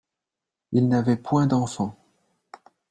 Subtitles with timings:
[0.71, 1.95] Ils n'avaient point d'enfants